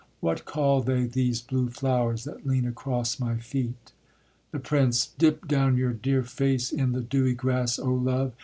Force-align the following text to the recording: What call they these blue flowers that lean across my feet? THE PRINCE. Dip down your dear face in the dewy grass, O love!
What 0.19 0.45
call 0.45 0.81
they 0.81 1.03
these 1.05 1.41
blue 1.43 1.69
flowers 1.69 2.23
that 2.23 2.43
lean 2.43 2.65
across 2.65 3.19
my 3.19 3.37
feet? 3.37 3.91
THE 4.51 4.57
PRINCE. 4.57 5.09
Dip 5.19 5.47
down 5.47 5.77
your 5.77 5.93
dear 5.93 6.23
face 6.23 6.71
in 6.71 6.93
the 6.93 7.01
dewy 7.01 7.35
grass, 7.35 7.77
O 7.77 7.93
love! 7.93 8.33